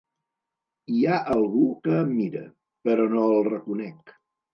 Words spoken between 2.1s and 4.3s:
mira, però no el reconec.